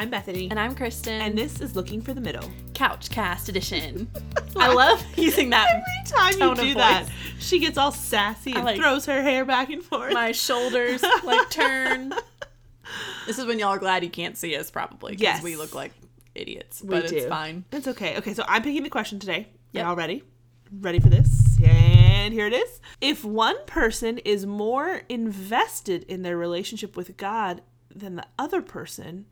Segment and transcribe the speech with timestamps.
[0.00, 0.48] I'm Bethany.
[0.50, 1.20] And I'm Kristen.
[1.20, 2.50] And this is Looking for the Middle.
[2.72, 4.10] Couch Cast Edition.
[4.56, 5.68] I love using that.
[5.68, 7.04] Every time you do that,
[7.38, 10.14] she gets all sassy and like- throws her hair back and forth.
[10.14, 12.14] My shoulders like turn.
[13.26, 15.12] This is when y'all are glad you can't see us, probably.
[15.12, 15.42] Because Yes.
[15.44, 15.92] we look like
[16.34, 16.82] idiots.
[16.82, 17.16] We But do.
[17.18, 17.64] it's fine.
[17.70, 18.16] It's okay.
[18.16, 19.46] Okay, so I'm picking the question today.
[19.72, 19.84] Yep.
[19.84, 20.24] Y'all ready?
[20.72, 21.58] Ready for this?
[21.62, 22.80] And here it is.
[23.02, 27.60] If one person is more invested in their relationship with God
[27.94, 29.26] than the other person,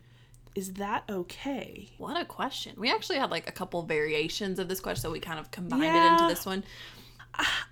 [0.55, 1.91] is that okay?
[1.99, 2.75] What a question.
[2.77, 5.85] We actually had like a couple variations of this question, so we kind of combined
[5.85, 6.65] it into this one.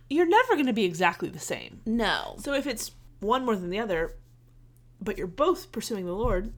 [0.09, 1.81] You're never going to be exactly the same.
[1.87, 2.37] No.
[2.39, 4.15] So if it's one more than the other,
[5.01, 6.53] but you're both pursuing the Lord,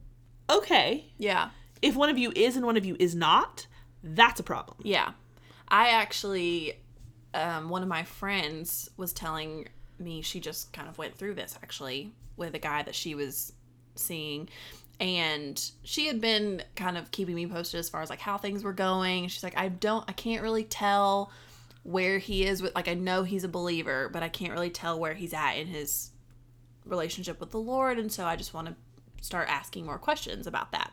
[0.51, 1.13] okay.
[1.17, 1.51] Yeah.
[1.81, 3.67] If one of you is and one of you is not,
[4.03, 4.79] that's a problem.
[4.83, 5.13] Yeah.
[5.69, 6.75] I actually,
[7.35, 11.59] um, one of my friends was telling me she just kind of went through this
[11.63, 13.53] actually with a guy that she was
[13.95, 14.49] seeing.
[15.01, 18.65] And she had been kind of keeping me posted as far as like how things
[18.65, 19.29] were going.
[19.29, 21.31] She's like, I don't, I can't really tell
[21.85, 24.99] where he is with, like, I know he's a believer, but I can't really tell
[24.99, 26.11] where he's at in his
[26.85, 27.99] relationship with the Lord.
[27.99, 28.75] And so I just want to
[29.23, 30.93] start asking more questions about that.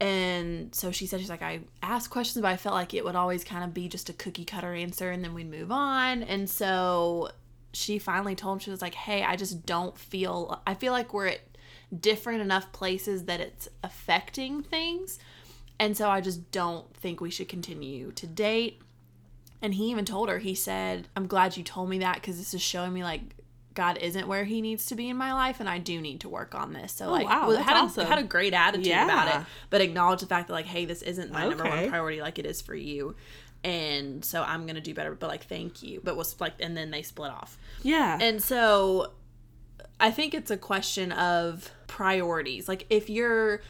[0.00, 3.14] And so she said, she's like, I asked questions, but I felt like it would
[3.14, 6.24] always kind of be just a cookie cutter answer and then we'd move on.
[6.24, 7.30] And so
[7.72, 11.14] she finally told him, she was like, Hey, I just don't feel, I feel like
[11.14, 11.40] we're at
[11.98, 15.18] different enough places that it's affecting things.
[15.78, 18.80] And so I just don't think we should continue to date.
[19.60, 22.54] And he even told her, he said, I'm glad you told me that because this
[22.54, 23.22] is showing me like
[23.74, 26.28] God isn't where he needs to be in my life and I do need to
[26.28, 26.92] work on this.
[26.92, 28.04] So oh, like wow, that's had, awesome.
[28.04, 31.02] a, had a great attitude about it, but acknowledge the fact that like, hey, this
[31.02, 33.14] isn't my number one priority like it is for you.
[33.64, 36.00] And so I'm gonna do better, but like thank you.
[36.02, 37.56] But was like and then they split off.
[37.82, 38.18] Yeah.
[38.20, 39.12] And so
[40.02, 42.68] I think it's a question of priorities.
[42.68, 43.62] Like if you're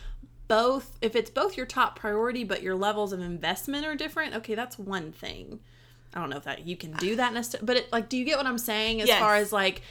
[0.48, 4.54] both if it's both your top priority but your levels of investment are different, okay,
[4.54, 5.60] that's one thing.
[6.14, 8.24] I don't know if that you can do that necessarily, but it, like do you
[8.24, 9.20] get what I'm saying as Yes.
[9.20, 9.82] far as like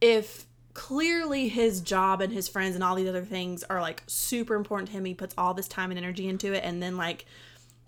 [0.00, 4.54] if clearly his job and his friends and all these other things are like super
[4.54, 7.26] important to him, he puts all this time and energy into it and then like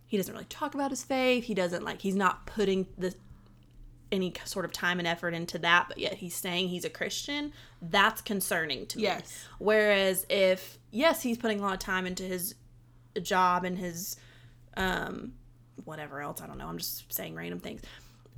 [0.06, 3.14] he doesn't really talk about his faith, he doesn't like he's not putting the
[4.12, 7.52] any sort of time and effort into that, but yet he's saying he's a Christian,
[7.82, 9.04] that's concerning to me.
[9.04, 9.46] Yes.
[9.58, 12.54] Whereas if yes, he's putting a lot of time into his
[13.22, 14.16] job and his
[14.76, 15.32] um
[15.84, 17.82] whatever else, I don't know, I'm just saying random things.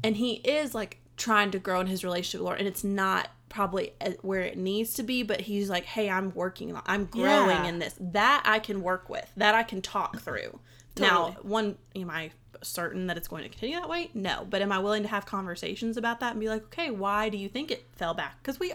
[0.03, 2.84] And he is like trying to grow in his relationship with the Lord and it's
[2.84, 7.65] not probably where it needs to be, but he's like, "Hey, I'm working I'm growing
[7.65, 7.69] Yeah.
[7.69, 7.94] in this.
[8.00, 9.31] That I can work with.
[9.37, 10.59] That I can talk through."
[10.98, 12.30] Now, one am I
[12.62, 14.10] certain that it's going to continue that way?
[14.14, 17.28] No, but am I willing to have conversations about that and be like, okay, why
[17.28, 18.36] do you think it fell back?
[18.42, 18.72] Because we,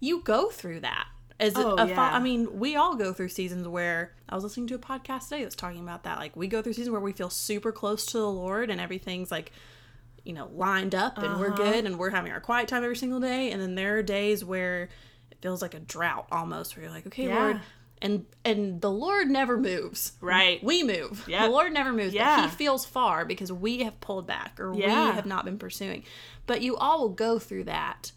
[0.00, 1.06] you go through that
[1.40, 2.10] as a, Oh, a fa- yeah.
[2.14, 5.42] I mean, we all go through seasons where I was listening to a podcast today
[5.42, 6.18] that's talking about that.
[6.18, 9.30] Like we go through seasons where we feel super close to the Lord and everything's
[9.30, 9.52] like,
[10.24, 11.56] you know, lined up and we're Uh-huh.
[11.56, 13.50] good and we're having our quiet time every single day.
[13.52, 14.88] And then there are days where
[15.30, 17.42] it feels like a drought almost, where you're like, okay, Yeah.
[17.42, 17.60] Lord.
[18.04, 20.12] And and the Lord never moves.
[20.20, 20.62] Right.
[20.62, 21.24] We move.
[21.26, 21.42] Yep.
[21.46, 22.12] The Lord never moves.
[22.12, 22.42] but Yeah.
[22.42, 26.04] He feels far because we have pulled back or we have not been pursuing.
[26.46, 28.12] But you all will go through that.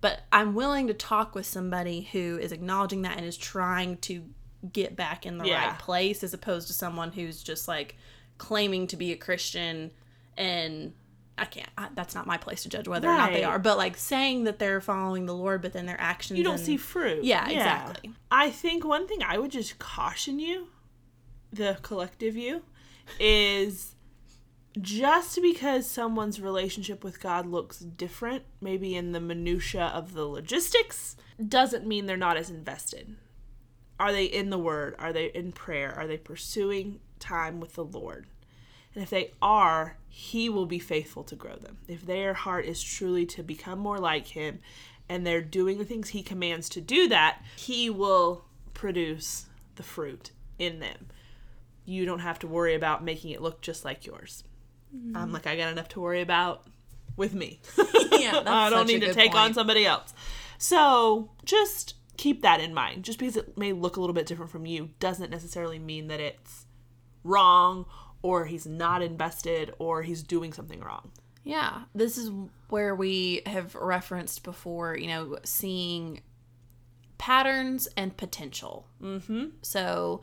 [0.00, 4.24] But I'm willing to talk with somebody who is acknowledging that and is trying to
[4.72, 5.68] get back in the Yeah.
[5.68, 7.96] right place as opposed to someone who's just like
[8.38, 9.90] claiming to be a Christian
[10.38, 10.94] and
[11.38, 11.68] I can't.
[11.76, 13.58] I, that's not my place to judge whether or not they are.
[13.58, 16.64] But like saying that they're following the Lord, but then their actions you don't and-
[16.64, 17.24] see fruit.
[17.24, 18.12] Yeah, exactly.
[18.30, 20.68] I think one thing I would just caution you,
[21.52, 22.62] the collective you,
[23.18, 23.94] is
[24.80, 31.16] just because someone's relationship with God looks different, maybe in the minutia of the logistics,
[31.46, 33.16] doesn't mean they're not as invested.
[33.98, 34.94] Are they in the word?
[34.98, 35.92] Are they in prayer?
[35.96, 38.26] Are they pursuing time with the Lord?
[38.98, 41.78] And if they are, He will be faithful to grow them.
[41.86, 44.58] If their heart is truly to become more like Him
[45.08, 48.44] and they're doing the things He commands to do that, He will
[48.74, 49.46] produce
[49.76, 51.06] the fruit in them.
[51.84, 54.42] You don't have to worry about making it look just like yours.
[55.14, 56.66] I'm like, I got enough to worry about
[57.16, 57.60] with me.
[58.18, 60.12] Yeah, I don't need to take on somebody else.
[60.58, 63.04] So just keep that in mind.
[63.04, 66.18] Just because it may look a little bit different from you doesn't necessarily mean that
[66.18, 66.66] it's
[67.22, 67.86] wrong
[68.22, 71.10] or he's not invested or he's doing something wrong.
[71.44, 72.30] Yeah, this is
[72.68, 76.20] where we have referenced before, you know, seeing
[77.16, 78.86] patterns and potential.
[79.02, 79.46] Mm-hmm.
[79.62, 80.22] So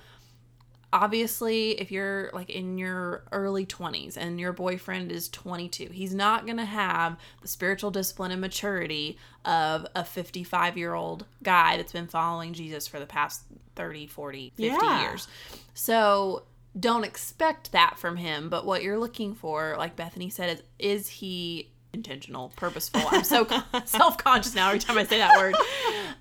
[0.93, 6.45] obviously if you're like in your early 20s and your boyfriend is 22 he's not
[6.45, 11.91] going to have the spiritual discipline and maturity of a 55 year old guy that's
[11.91, 13.43] been following jesus for the past
[13.75, 15.01] 30 40 50 Yeah.
[15.01, 15.27] years
[15.73, 16.43] so
[16.79, 20.49] don't expect that from him but what you're looking for like bethany said
[20.79, 23.47] is is he intentional purposeful i'm so
[23.85, 25.55] self-conscious now every time i say that word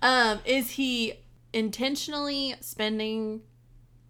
[0.02, 1.14] um is he
[1.52, 3.40] intentionally spending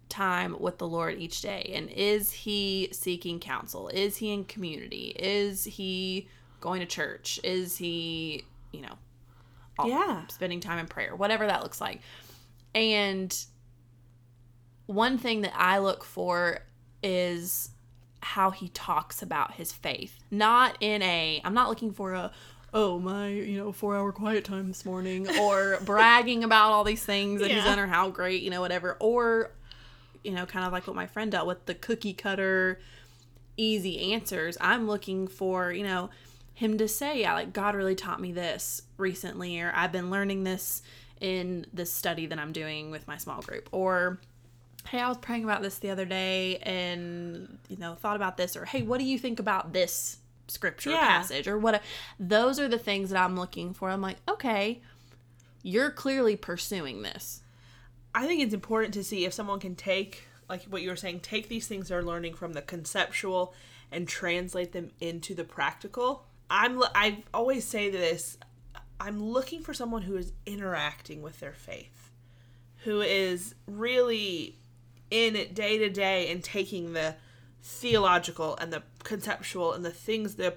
[0.09, 1.71] time with the Lord each day?
[1.75, 3.87] And is he seeking counsel?
[3.89, 5.15] Is he in community?
[5.17, 6.27] Is he
[6.61, 7.39] going to church?
[7.43, 8.93] Is he, you know,
[9.77, 10.25] all- Yeah.
[10.27, 11.15] spending time in prayer?
[11.15, 12.01] Whatever that looks like.
[12.73, 13.35] And
[14.87, 16.59] one thing that I look for
[17.03, 17.69] is
[18.21, 20.17] how he talks about his faith.
[20.31, 22.31] Not in a, I'm not looking for a,
[22.73, 27.03] oh, my, you know, four hour quiet time this morning, or bragging about all these
[27.05, 27.65] things that he's Yeah.
[27.65, 28.97] done or how great, you know, whatever.
[28.99, 29.51] Or,
[30.23, 32.79] you know, kind of like what my friend dealt with the cookie cutter,
[33.57, 34.57] easy answers.
[34.59, 36.09] I'm looking for, you know,
[36.53, 40.43] him to say, yeah, like God really taught me this recently, or I've been learning
[40.45, 40.81] this
[41.21, 44.19] in this study that I'm doing with my small group, or
[44.87, 48.55] hey, I was praying about this the other day and, you know, thought about this,
[48.55, 50.17] or hey, what do you think about this
[50.47, 50.99] scripture Yeah.
[51.07, 51.81] passage, or what?
[52.19, 53.89] Those are the things that I'm looking for.
[53.89, 54.81] I'm like, okay,
[55.63, 57.41] you're clearly pursuing this.
[58.13, 61.21] I think it's important to see if someone can take, like what you were saying,
[61.21, 63.53] take these things they're learning from the conceptual
[63.91, 66.25] and translate them into the practical.
[66.49, 68.37] I'm I always say this.
[68.99, 72.11] I'm looking for someone who is interacting with their faith,
[72.83, 74.57] who is really
[75.11, 77.15] in it day to day and taking the
[77.61, 80.55] theological and the conceptual and the things, the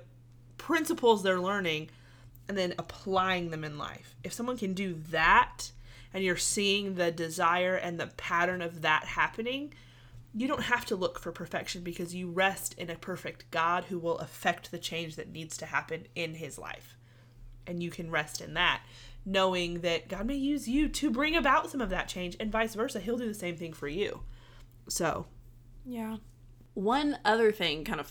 [0.57, 1.91] principles they're learning,
[2.49, 4.15] and then applying them in life.
[4.25, 5.71] If someone can do that
[6.13, 9.75] and you're seeing the desire and the pattern of that happening,
[10.35, 13.99] you don't have to look for perfection because you rest in a perfect God who
[13.99, 16.97] will affect the change that needs to happen in his life.
[17.67, 18.83] And you can rest in that,
[19.25, 22.75] knowing that God may use you to bring about some of that change and vice
[22.75, 23.01] versa.
[23.01, 24.23] He'll do the same thing for you.
[24.89, 25.27] So,
[25.87, 26.17] Yeah.
[26.75, 28.11] One other thing, kind of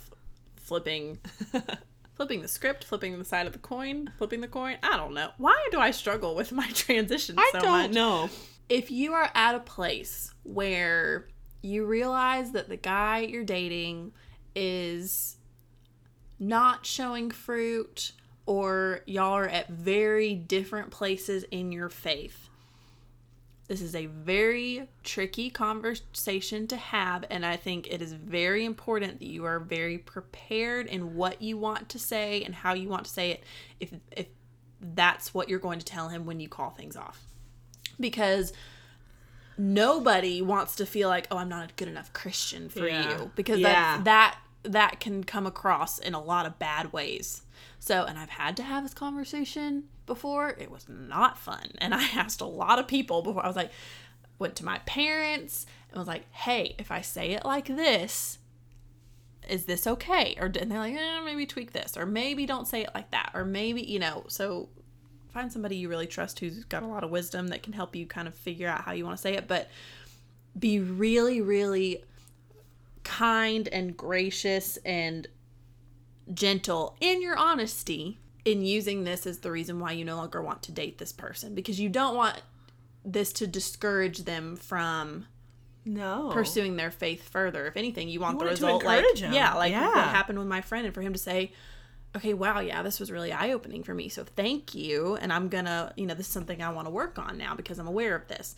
[0.58, 1.20] flipping,
[2.16, 4.78] flipping the script, flipping the side of the coin, flipping the coin.
[4.84, 5.32] I don't know.
[5.38, 7.56] Why do I struggle with my transition so much?
[7.56, 8.30] I don't know.
[8.68, 11.30] If you are at a place where
[11.62, 14.12] you realize that the guy you're dating
[14.56, 15.38] is
[16.40, 18.12] not showing fruit,
[18.46, 22.47] or y'all are at very different places in your faith,
[23.68, 29.20] this is a very tricky conversation to have, and I think it is very important
[29.20, 33.06] that you are very prepared in what you want to say and how you want
[33.06, 33.44] to say it
[33.80, 34.28] if if
[34.80, 37.24] that's what you're going to tell him when you call things off.
[38.00, 38.54] Because
[39.58, 43.10] nobody wants to feel like, "Oh, I'm not a good enough Christian for Yeah.
[43.10, 43.98] you." Because Yeah.
[43.98, 47.44] that that that can come across in a lot of bad ways.
[47.80, 50.50] So, and I've had to have this conversation before.
[50.50, 51.72] It was not fun.
[51.78, 53.44] And I asked a lot of people before.
[53.44, 53.72] I was like,
[54.40, 58.40] went to my parents and was like, hey, if I say it like this,
[59.48, 60.36] is this okay?
[60.40, 63.32] Or and they're like, eh, maybe tweak this, or maybe don't say it like that,
[63.34, 64.26] or maybe you know.
[64.28, 64.70] So
[65.30, 68.06] find somebody you really trust who's got a lot of wisdom that can help you
[68.06, 69.48] kind of figure out how you want to say it.
[69.48, 69.70] But
[70.58, 72.04] be really, really
[73.08, 75.28] kind and gracious and
[76.34, 80.62] gentle in your honesty in using this as the reason why you no longer want
[80.64, 82.42] to date this person because you don't want
[83.06, 85.26] this to discourage them from
[85.86, 86.30] No.
[86.34, 87.66] pursuing their faith further.
[87.68, 89.34] If anything, you want You the want result like 'em.
[89.34, 91.54] yeah, like what happened with my friend and for him to say,
[92.16, 94.10] "Okay, wow, yeah, this was really eye-opening for me.
[94.10, 96.92] So thank you, and I'm going to, you know, this is something I want to
[96.92, 98.56] work on now because I'm aware of this."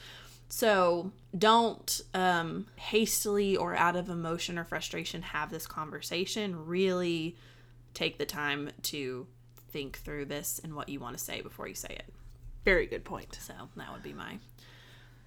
[0.52, 6.66] So, don't um hastily or out of emotion or frustration have this conversation.
[6.66, 7.38] Really
[7.94, 9.28] take the time to
[9.72, 12.12] think through this and what you want to say before you say it.
[12.66, 13.38] Very good point.
[13.40, 14.40] So, that would be my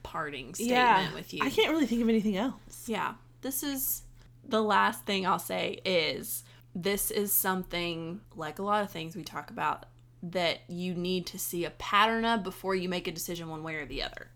[0.03, 1.15] parting statement Yeah.
[1.15, 1.41] with you.
[1.45, 2.85] I can't really think of anything else.
[2.89, 4.03] Yeah, this is
[4.45, 6.43] the last thing I'll say is
[6.75, 9.87] this is something like a lot of things we talk about
[10.25, 13.77] that you need to see a pattern of before you make a decision one way
[13.77, 14.31] or the other.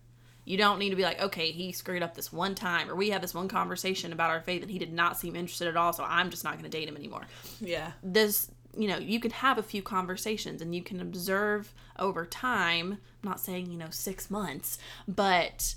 [0.47, 3.09] You don't need to be like, okay, he screwed up this one time, or we
[3.09, 5.91] had this one conversation about our faith and he did not seem interested at all,
[5.91, 7.23] so I'm just not going to date him anymore.
[7.59, 7.91] Yeah.
[8.01, 12.93] This, you know, you can have a few conversations and you can observe over time.
[12.93, 15.75] I'm not saying, you know, six months, but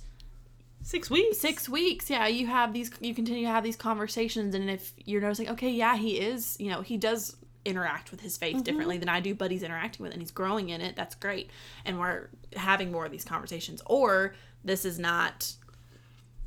[0.83, 1.39] Six weeks.
[1.39, 5.21] six weeks yeah you have these you continue to have these conversations and if you're
[5.21, 8.63] noticing okay yeah he is you know he does interact with his faith mm-hmm.
[8.63, 11.15] differently than i do but he's interacting with it and he's growing in it that's
[11.15, 11.51] great
[11.85, 15.55] and we're having more of these conversations or this is not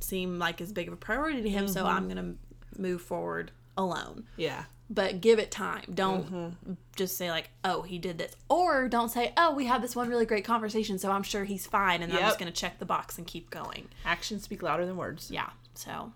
[0.04, 1.96] seem like as big of a priority to him, so mm-hmm.
[1.96, 2.34] I'm gonna
[2.78, 4.24] move forward alone.
[4.36, 4.64] Yeah.
[4.90, 5.84] But give it time.
[5.94, 6.72] Don't mm-hmm.
[6.94, 10.08] just say like, "Oh, he did this," or don't say, "Oh, we had this one
[10.08, 13.16] really great conversation, so I'm sure he's fine," and I'm just gonna check the box
[13.16, 13.88] and keep going.
[14.04, 15.30] Actions speak louder than words.
[15.30, 15.50] Yeah.
[15.74, 16.12] So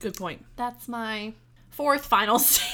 [0.00, 0.44] Good point.
[0.56, 1.32] that's my
[1.70, 2.65] fourth final statement.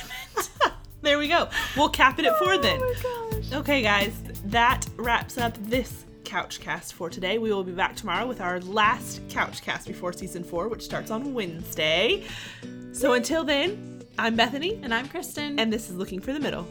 [1.03, 1.49] There we go.
[1.77, 2.79] We'll cap it at four then.
[2.81, 3.53] Oh my gosh.
[3.61, 4.13] Okay, guys,
[4.47, 7.39] that wraps up this couch cast for today.
[7.39, 11.11] We will be back tomorrow with our last couch cast before season four, which starts
[11.11, 12.25] on Wednesday.
[12.93, 15.59] So until then, I'm Bethany, And I'm Kristen.
[15.59, 16.67] and this is Looking for the Middle.